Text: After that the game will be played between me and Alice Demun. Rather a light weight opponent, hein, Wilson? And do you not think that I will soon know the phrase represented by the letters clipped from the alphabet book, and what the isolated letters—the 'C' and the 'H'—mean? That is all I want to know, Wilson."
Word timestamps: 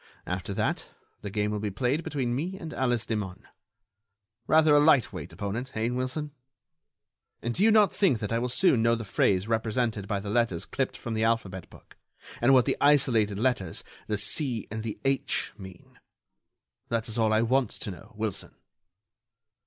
After 0.25 0.51
that 0.55 0.87
the 1.21 1.29
game 1.29 1.51
will 1.51 1.59
be 1.59 1.69
played 1.69 2.03
between 2.03 2.33
me 2.35 2.57
and 2.57 2.73
Alice 2.73 3.05
Demun. 3.05 3.41
Rather 4.47 4.73
a 4.75 4.79
light 4.79 5.13
weight 5.13 5.31
opponent, 5.31 5.73
hein, 5.75 5.93
Wilson? 5.93 6.31
And 7.43 7.53
do 7.53 7.63
you 7.63 7.69
not 7.69 7.93
think 7.93 8.17
that 8.17 8.33
I 8.33 8.39
will 8.39 8.49
soon 8.49 8.81
know 8.81 8.95
the 8.95 9.05
phrase 9.05 9.47
represented 9.47 10.07
by 10.07 10.19
the 10.19 10.31
letters 10.31 10.65
clipped 10.65 10.97
from 10.97 11.13
the 11.13 11.23
alphabet 11.23 11.69
book, 11.69 11.97
and 12.41 12.51
what 12.51 12.65
the 12.65 12.77
isolated 12.81 13.37
letters—the 13.37 14.17
'C' 14.17 14.67
and 14.71 14.81
the 14.81 14.99
'H'—mean? 15.05 15.99
That 16.89 17.07
is 17.07 17.19
all 17.19 17.31
I 17.31 17.43
want 17.43 17.69
to 17.69 17.91
know, 17.91 18.13
Wilson." 18.15 18.55